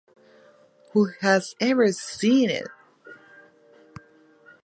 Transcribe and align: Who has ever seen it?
Who 0.93 1.09
has 1.21 1.53
ever 1.59 1.91
seen 1.91 2.49
it? 2.49 2.65